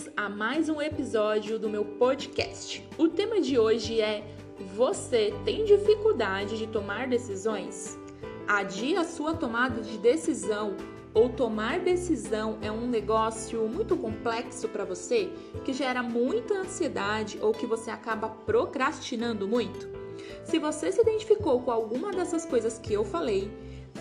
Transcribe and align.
bem-vindos 0.00 0.08
a 0.16 0.28
mais 0.28 0.68
um 0.68 0.80
episódio 0.80 1.58
do 1.58 1.68
meu 1.68 1.84
podcast. 1.84 2.86
O 2.96 3.08
tema 3.08 3.40
de 3.40 3.58
hoje 3.58 4.00
é: 4.00 4.24
Você 4.74 5.34
tem 5.44 5.64
dificuldade 5.64 6.56
de 6.56 6.66
tomar 6.66 7.06
decisões? 7.06 7.98
Adie 8.46 8.96
a 8.96 9.04
sua 9.04 9.34
tomada 9.34 9.82
de 9.82 9.98
decisão 9.98 10.76
ou 11.12 11.28
tomar 11.28 11.80
decisão 11.80 12.58
é 12.62 12.70
um 12.70 12.86
negócio 12.86 13.68
muito 13.68 13.96
complexo 13.96 14.68
para 14.68 14.84
você, 14.84 15.28
que 15.64 15.72
gera 15.72 16.02
muita 16.02 16.54
ansiedade 16.54 17.38
ou 17.42 17.52
que 17.52 17.66
você 17.66 17.90
acaba 17.90 18.28
procrastinando 18.28 19.46
muito? 19.46 19.88
Se 20.44 20.58
você 20.58 20.92
se 20.92 21.00
identificou 21.00 21.60
com 21.62 21.70
alguma 21.70 22.12
dessas 22.12 22.46
coisas 22.46 22.78
que 22.78 22.92
eu 22.92 23.04
falei, 23.04 23.50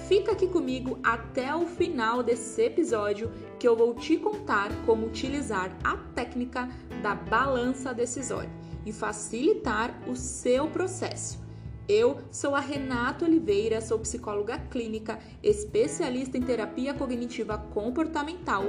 Fica 0.08 0.32
aqui 0.32 0.48
comigo 0.48 0.98
até 1.04 1.54
o 1.56 1.66
final 1.66 2.24
desse 2.24 2.62
episódio 2.64 3.32
que 3.60 3.68
eu 3.68 3.76
vou 3.76 3.94
te 3.94 4.18
contar 4.18 4.70
como 4.86 5.06
utilizar 5.06 5.76
a 5.84 5.98
técnica 5.98 6.68
da 7.02 7.14
balança 7.14 7.94
decisória 7.94 8.50
e 8.86 8.92
facilitar 8.92 10.02
o 10.08 10.16
seu 10.16 10.68
processo. 10.68 11.40
Eu 11.88 12.20
sou 12.32 12.56
a 12.56 12.60
Renata 12.60 13.26
Oliveira, 13.26 13.82
sou 13.82 14.00
psicóloga 14.00 14.60
clínica, 14.70 15.20
especialista 15.42 16.38
em 16.38 16.42
terapia 16.42 16.94
cognitiva 16.94 17.58
comportamental 17.58 18.66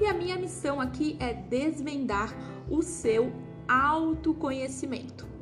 e 0.00 0.06
a 0.06 0.12
minha 0.12 0.36
missão 0.36 0.80
aqui 0.80 1.16
é 1.20 1.32
desvendar 1.32 2.34
o 2.68 2.82
seu 2.82 3.32
autoconhecimento 3.68 5.35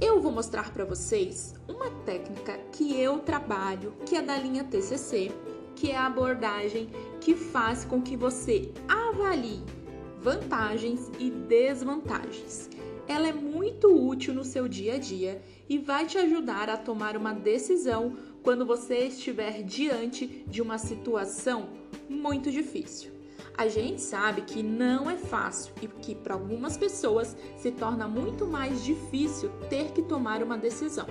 eu 0.00 0.20
vou 0.20 0.30
mostrar 0.30 0.72
para 0.72 0.84
vocês 0.84 1.54
uma 1.66 1.90
técnica 2.04 2.56
que 2.72 3.00
eu 3.00 3.18
trabalho, 3.18 3.94
que 4.06 4.14
é 4.16 4.22
da 4.22 4.36
linha 4.36 4.62
TCC, 4.62 5.32
que 5.74 5.90
é 5.90 5.96
a 5.96 6.06
abordagem 6.06 6.88
que 7.20 7.34
faz 7.34 7.84
com 7.84 8.00
que 8.00 8.16
você 8.16 8.72
avalie 8.88 9.60
vantagens 10.20 11.10
e 11.18 11.30
desvantagens. 11.30 12.70
Ela 13.06 13.28
é 13.28 13.32
muito 13.32 13.88
útil 13.88 14.34
no 14.34 14.44
seu 14.44 14.68
dia 14.68 14.94
a 14.94 14.98
dia 14.98 15.42
e 15.68 15.78
vai 15.78 16.06
te 16.06 16.18
ajudar 16.18 16.68
a 16.68 16.76
tomar 16.76 17.16
uma 17.16 17.32
decisão 17.32 18.16
quando 18.42 18.66
você 18.66 19.06
estiver 19.06 19.62
diante 19.62 20.44
de 20.46 20.60
uma 20.60 20.78
situação 20.78 21.70
muito 22.08 22.50
difícil. 22.50 23.17
A 23.56 23.68
gente 23.68 24.00
sabe 24.00 24.42
que 24.42 24.62
não 24.62 25.10
é 25.10 25.16
fácil 25.16 25.72
e 25.82 25.88
que 25.88 26.14
para 26.14 26.34
algumas 26.34 26.76
pessoas 26.76 27.36
se 27.56 27.70
torna 27.70 28.06
muito 28.06 28.46
mais 28.46 28.84
difícil 28.84 29.50
ter 29.68 29.92
que 29.92 30.02
tomar 30.02 30.42
uma 30.42 30.56
decisão. 30.56 31.06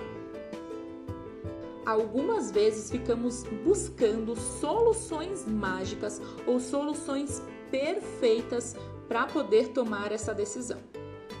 Algumas 1.84 2.50
vezes 2.50 2.90
ficamos 2.90 3.44
buscando 3.64 4.36
soluções 4.36 5.46
mágicas 5.46 6.20
ou 6.46 6.60
soluções 6.60 7.42
perfeitas 7.70 8.76
para 9.08 9.26
poder 9.26 9.68
tomar 9.68 10.12
essa 10.12 10.34
decisão. 10.34 10.78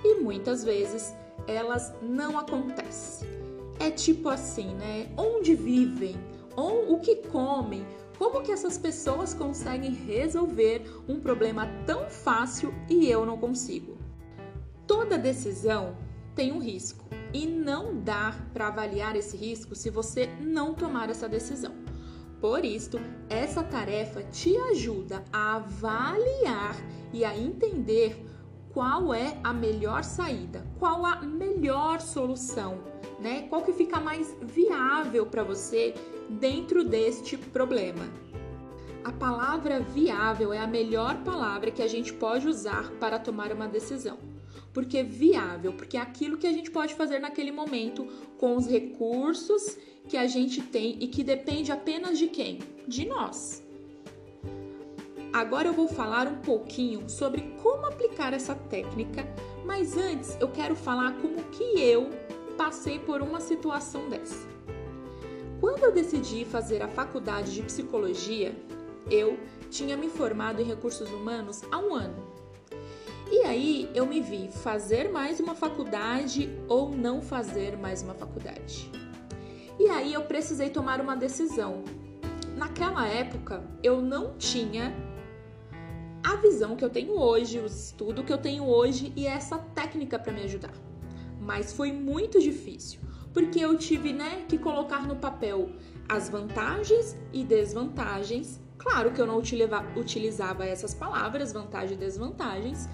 E 0.02 0.14
muitas 0.20 0.64
vezes 0.64 1.12
elas 1.46 1.92
não 2.02 2.38
acontecem. 2.38 3.28
É 3.78 3.90
tipo 3.90 4.28
assim, 4.28 4.74
né? 4.74 5.10
Onde 5.16 5.54
vivem? 5.54 6.16
Ou 6.56 6.94
o 6.94 7.00
que 7.00 7.16
comem? 7.16 7.86
Como 8.18 8.42
que 8.42 8.50
essas 8.50 8.76
pessoas 8.76 9.32
conseguem 9.32 9.92
resolver 9.92 10.82
um 11.06 11.20
problema 11.20 11.68
tão 11.86 12.10
fácil 12.10 12.74
e 12.90 13.08
eu 13.08 13.24
não 13.24 13.38
consigo? 13.38 13.96
Toda 14.88 15.16
decisão 15.16 15.96
tem 16.34 16.50
um 16.50 16.58
risco 16.58 17.04
e 17.32 17.46
não 17.46 18.00
dá 18.00 18.34
para 18.52 18.68
avaliar 18.68 19.14
esse 19.14 19.36
risco 19.36 19.76
se 19.76 19.88
você 19.88 20.26
não 20.40 20.74
tomar 20.74 21.10
essa 21.10 21.28
decisão. 21.28 21.72
Por 22.40 22.64
isso, 22.64 22.98
essa 23.28 23.62
tarefa 23.62 24.22
te 24.24 24.56
ajuda 24.56 25.24
a 25.32 25.56
avaliar 25.56 26.76
e 27.12 27.24
a 27.24 27.36
entender 27.36 28.24
qual 28.72 29.14
é 29.14 29.38
a 29.44 29.52
melhor 29.52 30.02
saída, 30.02 30.66
qual 30.78 31.04
a 31.04 31.22
melhor 31.22 32.00
solução, 32.00 32.78
né? 33.20 33.46
Qual 33.48 33.62
que 33.62 33.72
fica 33.72 34.00
mais 34.00 34.36
viável 34.42 35.26
para 35.26 35.42
você 35.42 35.94
dentro 36.28 36.84
deste 36.84 37.36
problema. 37.36 38.06
A 39.02 39.12
palavra 39.12 39.80
viável 39.80 40.52
é 40.52 40.58
a 40.58 40.66
melhor 40.66 41.22
palavra 41.24 41.70
que 41.70 41.82
a 41.82 41.86
gente 41.86 42.12
pode 42.12 42.46
usar 42.46 42.90
para 43.00 43.18
tomar 43.18 43.52
uma 43.52 43.66
decisão. 43.66 44.18
Porque 44.74 45.02
viável, 45.02 45.72
porque 45.72 45.96
é 45.96 46.00
aquilo 46.00 46.36
que 46.36 46.46
a 46.46 46.52
gente 46.52 46.70
pode 46.70 46.94
fazer 46.94 47.18
naquele 47.18 47.50
momento 47.50 48.06
com 48.36 48.56
os 48.56 48.66
recursos 48.66 49.78
que 50.06 50.16
a 50.16 50.26
gente 50.26 50.60
tem 50.60 50.98
e 51.00 51.08
que 51.08 51.24
depende 51.24 51.72
apenas 51.72 52.18
de 52.18 52.28
quem? 52.28 52.58
De 52.86 53.06
nós. 53.06 53.64
Agora 55.32 55.68
eu 55.68 55.72
vou 55.72 55.88
falar 55.88 56.26
um 56.26 56.38
pouquinho 56.38 57.08
sobre 57.08 57.42
como 57.62 57.86
aplicar 57.86 58.32
essa 58.32 58.54
técnica, 58.54 59.26
mas 59.64 59.96
antes 59.96 60.36
eu 60.40 60.48
quero 60.48 60.74
falar 60.74 61.18
como 61.20 61.42
que 61.50 61.80
eu 61.80 62.10
passei 62.58 62.98
por 62.98 63.22
uma 63.22 63.40
situação 63.40 64.08
dessa. 64.08 64.48
Quando 65.60 65.84
eu 65.84 65.92
decidi 65.92 66.44
fazer 66.44 66.82
a 66.82 66.88
faculdade 66.88 67.54
de 67.54 67.62
psicologia, 67.62 68.52
eu 69.08 69.38
tinha 69.70 69.96
me 69.96 70.08
formado 70.08 70.60
em 70.60 70.64
recursos 70.64 71.08
humanos 71.08 71.62
há 71.70 71.78
um 71.78 71.94
ano. 71.94 72.26
E 73.30 73.42
aí 73.42 73.88
eu 73.94 74.04
me 74.06 74.20
vi 74.20 74.48
fazer 74.48 75.08
mais 75.08 75.38
uma 75.38 75.54
faculdade 75.54 76.50
ou 76.68 76.90
não 76.90 77.22
fazer 77.22 77.76
mais 77.76 78.02
uma 78.02 78.14
faculdade. 78.14 78.90
E 79.78 79.88
aí 79.88 80.12
eu 80.12 80.24
precisei 80.24 80.68
tomar 80.68 81.00
uma 81.00 81.14
decisão. 81.14 81.84
Naquela 82.56 83.06
época 83.06 83.62
eu 83.84 84.02
não 84.02 84.36
tinha 84.36 84.92
a 86.24 86.34
visão 86.36 86.74
que 86.74 86.84
eu 86.84 86.90
tenho 86.90 87.12
hoje, 87.12 87.60
o 87.60 87.66
estudo 87.66 88.24
que 88.24 88.32
eu 88.32 88.38
tenho 88.38 88.64
hoje 88.64 89.12
e 89.14 89.28
essa 89.28 89.58
técnica 89.58 90.18
para 90.18 90.32
me 90.32 90.42
ajudar. 90.42 90.87
Mas 91.40 91.72
foi 91.72 91.92
muito 91.92 92.40
difícil 92.40 93.00
porque 93.32 93.60
eu 93.60 93.76
tive, 93.76 94.12
né, 94.12 94.44
que 94.48 94.58
colocar 94.58 95.06
no 95.06 95.16
papel 95.16 95.70
as 96.08 96.28
vantagens 96.28 97.16
e 97.32 97.44
desvantagens. 97.44 98.60
Claro 98.76 99.12
que 99.12 99.20
eu 99.20 99.26
não 99.26 99.38
utilizava 99.96 100.64
essas 100.64 100.94
palavras, 100.94 101.52
vantagem 101.52 101.96
e 101.96 102.00
desvantagens, 102.00 102.88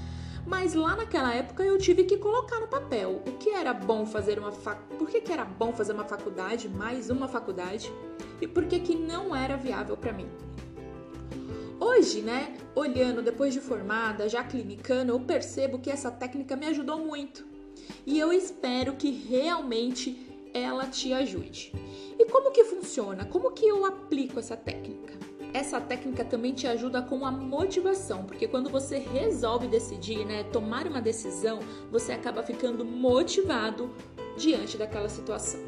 mas 0.46 0.74
lá 0.74 0.96
naquela 0.96 1.32
época 1.34 1.62
eu 1.62 1.78
tive 1.78 2.04
que 2.04 2.16
colocar 2.16 2.60
no 2.60 2.66
papel 2.66 3.22
o 3.26 3.32
que 3.38 3.50
era 3.50 3.72
bom 3.72 4.04
fazer 4.04 4.38
uma 4.38 4.52
fac... 4.52 4.78
por 4.98 5.08
que, 5.08 5.20
que 5.20 5.32
era 5.32 5.44
bom 5.44 5.72
fazer 5.72 5.92
uma 5.92 6.04
faculdade, 6.04 6.68
mais 6.68 7.10
uma 7.10 7.28
faculdade, 7.28 7.92
e 8.40 8.46
por 8.46 8.64
que, 8.66 8.80
que 8.80 8.94
não 8.94 9.34
era 9.34 9.56
viável 9.56 9.96
para 9.96 10.12
mim. 10.12 10.28
Hoje, 11.80 12.22
né, 12.22 12.56
olhando 12.74 13.22
depois 13.22 13.54
de 13.54 13.60
formada, 13.60 14.28
já 14.28 14.42
clinicando, 14.42 15.12
eu 15.12 15.20
percebo 15.20 15.78
que 15.78 15.90
essa 15.90 16.10
técnica 16.10 16.56
me 16.56 16.66
ajudou 16.66 16.98
muito 16.98 17.53
e 18.06 18.18
eu 18.18 18.32
espero 18.32 18.94
que 18.94 19.10
realmente 19.10 20.16
ela 20.52 20.86
te 20.86 21.12
ajude. 21.12 21.72
E 22.18 22.24
como 22.26 22.52
que 22.52 22.64
funciona? 22.64 23.24
Como 23.24 23.50
que 23.52 23.66
eu 23.66 23.84
aplico 23.84 24.38
essa 24.38 24.56
técnica? 24.56 25.12
Essa 25.52 25.80
técnica 25.80 26.24
também 26.24 26.52
te 26.52 26.66
ajuda 26.66 27.00
com 27.02 27.24
a 27.24 27.30
motivação, 27.30 28.24
porque 28.24 28.48
quando 28.48 28.68
você 28.68 28.98
resolve 28.98 29.68
decidir, 29.68 30.24
né, 30.24 30.42
tomar 30.44 30.86
uma 30.86 31.00
decisão, 31.00 31.60
você 31.90 32.12
acaba 32.12 32.42
ficando 32.42 32.84
motivado 32.84 33.90
diante 34.36 34.76
daquela 34.76 35.08
situação. 35.08 35.60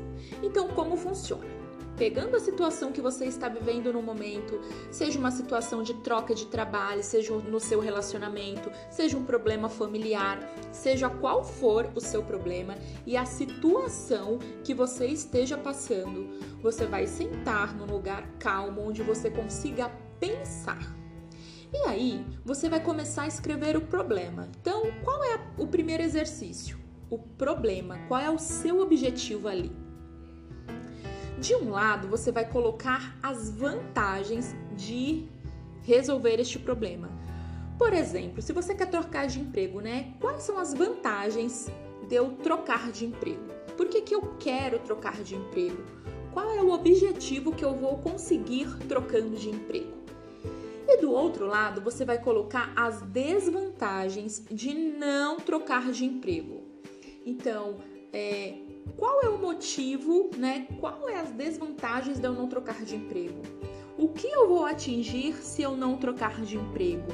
Então, 0.43 0.69
como 0.69 0.97
funciona? 0.97 1.56
Pegando 1.97 2.37
a 2.37 2.41
situação 2.41 2.93
que 2.93 3.01
você 3.01 3.25
está 3.25 3.49
vivendo 3.49 3.93
no 3.93 4.03
momento, 4.03 4.61
seja 4.91 5.19
uma 5.19 5.31
situação 5.31 5.83
de 5.83 5.95
troca 5.95 6.34
de 6.34 6.47
trabalho, 6.47 7.03
seja 7.03 7.34
no 7.34 7.59
seu 7.59 7.81
relacionamento, 7.81 8.71
seja 8.91 9.17
um 9.17 9.25
problema 9.25 9.69
familiar, 9.69 10.39
seja 10.71 11.09
qual 11.09 11.43
for 11.43 11.91
o 11.95 12.01
seu 12.01 12.23
problema 12.23 12.75
e 13.07 13.17
a 13.17 13.25
situação 13.25 14.39
que 14.62 14.75
você 14.75 15.07
esteja 15.07 15.57
passando, 15.57 16.29
você 16.62 16.87
vai 16.87 17.07
sentar 17.07 17.75
num 17.75 17.87
lugar 17.87 18.27
calmo 18.39 18.83
onde 18.83 19.03
você 19.03 19.31
consiga 19.31 19.91
pensar. 20.21 20.95
E 21.72 21.89
aí, 21.89 22.25
você 22.45 22.69
vai 22.69 22.81
começar 22.81 23.22
a 23.22 23.27
escrever 23.27 23.77
o 23.77 23.81
problema. 23.81 24.49
Então, 24.60 24.84
qual 25.03 25.22
é 25.25 25.41
o 25.59 25.66
primeiro 25.66 26.03
exercício? 26.03 26.78
O 27.10 27.19
problema, 27.19 27.99
qual 28.09 28.21
é 28.21 28.31
o 28.31 28.39
seu 28.39 28.81
objetivo 28.81 29.49
ali? 29.49 29.85
De 31.38 31.54
um 31.54 31.71
lado, 31.71 32.09
você 32.09 32.33
vai 32.33 32.48
colocar 32.48 33.15
as 33.22 33.50
vantagens 33.50 34.54
de 34.74 35.28
resolver 35.83 36.41
este 36.41 36.59
problema. 36.59 37.10
Por 37.78 37.92
exemplo, 37.92 38.41
se 38.41 38.54
você 38.54 38.74
quer 38.74 38.86
trocar 38.86 39.27
de 39.27 39.41
emprego, 39.41 39.80
né? 39.80 40.15
Quais 40.18 40.42
são 40.42 40.59
as 40.59 40.72
vantagens 40.72 41.68
de 42.09 42.15
eu 42.15 42.30
trocar 42.42 42.91
de 42.91 43.04
emprego? 43.04 43.44
Por 43.77 43.86
que, 43.86 44.00
que 44.00 44.15
eu 44.15 44.22
quero 44.41 44.78
trocar 44.78 45.22
de 45.22 45.34
emprego? 45.34 45.84
Qual 46.33 46.50
é 46.50 46.62
o 46.62 46.71
objetivo 46.71 47.53
que 47.53 47.65
eu 47.65 47.74
vou 47.74 47.98
conseguir 47.98 48.66
trocando 48.89 49.36
de 49.36 49.50
emprego? 49.50 49.92
E 50.89 51.00
do 51.03 51.12
outro 51.12 51.47
lado, 51.47 51.82
você 51.82 52.04
vai 52.04 52.18
colocar 52.18 52.72
as 52.74 53.03
desvantagens 53.03 54.42
de 54.50 54.72
não 54.72 55.36
trocar 55.36 55.92
de 55.92 56.06
emprego. 56.06 56.62
Então, 57.27 57.77
é, 58.12 58.54
qual 58.97 59.22
é 59.22 59.28
o 59.28 59.38
motivo, 59.38 60.30
né? 60.36 60.66
Qual 60.80 61.08
é 61.08 61.18
as 61.18 61.30
desvantagens 61.32 62.18
de 62.18 62.26
eu 62.26 62.32
não 62.32 62.48
trocar 62.48 62.84
de 62.84 62.97
emprego? 62.97 63.42
O 63.98 64.08
que 64.08 64.26
eu 64.26 64.48
vou 64.48 64.64
atingir 64.64 65.34
se 65.34 65.62
eu 65.62 65.76
não 65.76 65.97
trocar 65.97 66.41
de 66.42 66.56
emprego? 66.56 67.12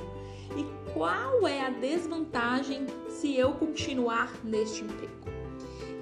E 0.56 0.92
qual 0.92 1.46
é 1.46 1.60
a 1.60 1.70
desvantagem 1.70 2.86
se 3.08 3.36
eu 3.36 3.52
continuar 3.52 4.32
neste 4.44 4.82
emprego. 4.82 5.12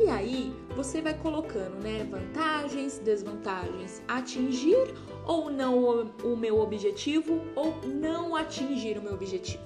E 0.02 0.08
aí 0.08 0.52
você 0.74 1.02
vai 1.02 1.12
colocando, 1.12 1.82
né, 1.82 2.08
vantagens, 2.10 2.98
desvantagens, 2.98 4.02
atingir 4.08 4.94
ou 5.26 5.50
não 5.50 6.08
o 6.24 6.36
meu 6.36 6.58
objetivo 6.58 7.42
ou 7.54 7.76
não 7.86 8.34
atingir 8.34 8.96
o 8.96 9.02
meu 9.02 9.12
objetivo. 9.12 9.62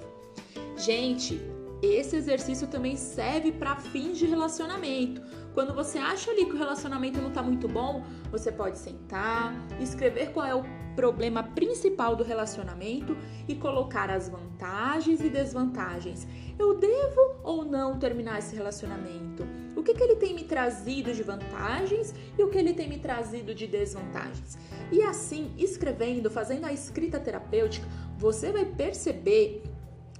Gente, 0.75 1.39
esse 1.85 2.15
exercício 2.15 2.67
também 2.67 2.95
serve 2.95 3.51
para 3.51 3.75
fins 3.75 4.17
de 4.17 4.25
relacionamento. 4.25 5.21
Quando 5.53 5.73
você 5.73 5.97
acha 5.97 6.31
ali 6.31 6.45
que 6.45 6.53
o 6.53 6.57
relacionamento 6.57 7.21
não 7.21 7.29
está 7.29 7.41
muito 7.41 7.67
bom, 7.67 8.03
você 8.31 8.51
pode 8.51 8.77
sentar, 8.77 9.53
escrever 9.79 10.31
qual 10.31 10.45
é 10.45 10.53
o 10.53 10.63
problema 10.95 11.43
principal 11.43 12.15
do 12.15 12.23
relacionamento 12.23 13.15
e 13.47 13.55
colocar 13.55 14.09
as 14.09 14.29
vantagens 14.29 15.21
e 15.21 15.29
desvantagens. 15.29 16.25
Eu 16.57 16.77
devo 16.77 17.35
ou 17.43 17.65
não 17.65 17.99
terminar 17.99 18.39
esse 18.39 18.55
relacionamento? 18.55 19.45
O 19.75 19.83
que, 19.83 19.93
que 19.93 20.01
ele 20.01 20.15
tem 20.15 20.33
me 20.33 20.45
trazido 20.45 21.13
de 21.13 21.21
vantagens 21.21 22.15
e 22.37 22.43
o 22.43 22.49
que 22.49 22.57
ele 22.57 22.73
tem 22.73 22.87
me 22.87 22.97
trazido 22.97 23.53
de 23.53 23.67
desvantagens? 23.67 24.57
E 24.91 25.01
assim, 25.03 25.53
escrevendo, 25.57 26.31
fazendo 26.31 26.65
a 26.65 26.73
escrita 26.73 27.19
terapêutica, 27.19 27.87
você 28.17 28.51
vai 28.51 28.65
perceber 28.65 29.61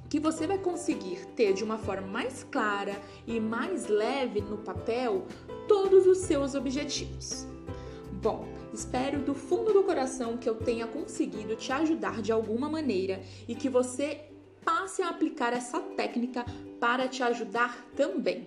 que 0.09 0.19
você 0.19 0.45
vai 0.47 0.57
conseguir 0.57 1.25
ter 1.35 1.53
de 1.53 1.63
uma 1.63 1.77
forma 1.77 2.07
mais 2.07 2.43
clara 2.43 2.99
e 3.25 3.39
mais 3.39 3.87
leve 3.87 4.41
no 4.41 4.57
papel 4.57 5.25
todos 5.67 6.05
os 6.05 6.19
seus 6.19 6.55
objetivos. 6.55 7.47
Bom, 8.21 8.47
espero 8.73 9.19
do 9.19 9.35
fundo 9.35 9.73
do 9.73 9.83
coração 9.83 10.37
que 10.37 10.49
eu 10.49 10.55
tenha 10.55 10.87
conseguido 10.87 11.55
te 11.55 11.71
ajudar 11.71 12.21
de 12.21 12.31
alguma 12.31 12.69
maneira 12.69 13.21
e 13.47 13.55
que 13.55 13.69
você 13.69 14.21
passe 14.63 15.01
a 15.01 15.09
aplicar 15.09 15.53
essa 15.53 15.79
técnica 15.79 16.43
para 16.79 17.07
te 17.07 17.21
ajudar 17.21 17.85
também. 17.95 18.45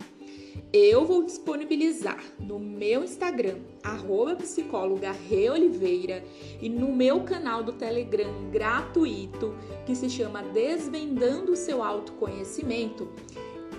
Eu 0.73 1.07
vou 1.07 1.23
disponibilizar 1.25 2.23
no 2.39 2.59
meu 2.59 3.03
Instagram, 3.03 3.59
arroba 3.83 4.37
psicóloga 4.37 5.13
Reoliveira, 5.13 6.23
e 6.61 6.69
no 6.69 6.93
meu 6.95 7.23
canal 7.23 7.63
do 7.63 7.73
Telegram 7.73 8.51
gratuito, 8.51 9.55
que 9.87 9.95
se 9.95 10.11
chama 10.11 10.43
Desvendando 10.43 11.53
o 11.53 11.57
Seu 11.57 11.83
Autoconhecimento, 11.83 13.09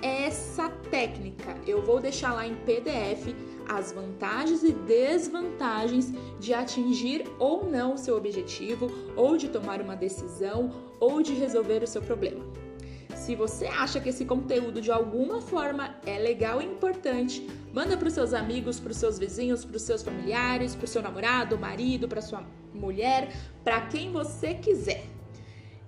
essa 0.02 0.70
técnica. 0.90 1.56
Eu 1.68 1.82
vou 1.82 2.00
deixar 2.00 2.34
lá 2.34 2.48
em 2.48 2.56
PDF 2.56 3.36
as 3.68 3.92
vantagens 3.92 4.64
e 4.64 4.72
desvantagens 4.72 6.12
de 6.40 6.54
atingir 6.56 7.24
ou 7.38 7.70
não 7.70 7.94
o 7.94 7.98
seu 7.98 8.18
objetivo, 8.18 8.90
ou 9.16 9.38
de 9.38 9.48
tomar 9.48 9.80
uma 9.80 9.96
decisão, 9.96 10.72
ou 11.00 11.22
de 11.22 11.34
resolver 11.34 11.84
o 11.84 11.88
seu 11.88 12.02
problema. 12.02 12.49
Se 13.30 13.36
você 13.36 13.68
acha 13.68 14.00
que 14.00 14.10
esse 14.10 14.26
conteúdo 14.26 14.82
de 14.82 14.90
alguma 14.90 15.40
forma 15.40 15.96
é 16.04 16.18
legal 16.18 16.64
e 16.64 16.66
importante, 16.66 17.48
manda 17.72 17.96
para 17.96 18.08
os 18.08 18.14
seus 18.16 18.34
amigos, 18.34 18.80
para 18.80 18.90
os 18.90 18.98
seus 18.98 19.20
vizinhos, 19.20 19.64
para 19.64 19.78
os 19.78 19.84
seus 19.84 20.02
familiares, 20.02 20.74
para 20.74 20.86
o 20.86 20.88
seu 20.88 21.00
namorado, 21.00 21.56
marido, 21.56 22.08
para 22.08 22.24
sua 22.24 22.44
mulher, 22.74 23.32
para 23.64 23.82
quem 23.82 24.12
você 24.12 24.56
quiser. 24.56 25.04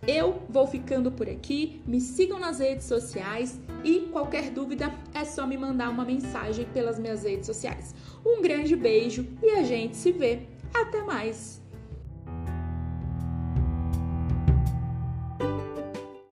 Eu 0.07 0.43
vou 0.47 0.67
ficando 0.67 1.11
por 1.11 1.27
aqui, 1.27 1.81
me 1.88 1.99
sigam 1.99 2.38
nas 2.38 2.59
redes 2.59 2.85
sociais 2.85 3.59
e 3.83 4.01
qualquer 4.11 4.51
dúvida 4.51 4.93
é 5.11 5.25
só 5.25 5.47
me 5.47 5.57
mandar 5.57 5.89
uma 5.89 6.05
mensagem 6.05 6.65
pelas 6.65 6.99
minhas 6.99 7.23
redes 7.23 7.47
sociais. 7.47 7.95
Um 8.23 8.43
grande 8.43 8.75
beijo 8.75 9.25
e 9.41 9.49
a 9.49 9.63
gente 9.63 9.97
se 9.97 10.11
vê. 10.11 10.41
Até 10.71 11.01
mais! 11.01 11.61